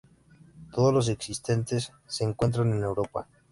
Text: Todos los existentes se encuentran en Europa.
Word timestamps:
Todos 0.73 0.91
los 0.91 1.09
existentes 1.09 1.93
se 2.07 2.23
encuentran 2.23 2.73
en 2.73 2.81
Europa. 2.81 3.27